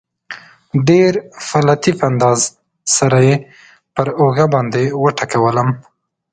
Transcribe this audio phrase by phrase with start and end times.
[0.87, 1.11] ډېر
[1.47, 2.39] په لطیف انداز
[2.97, 3.35] سره یې
[3.93, 5.69] پر اوږه باندې وټکولم.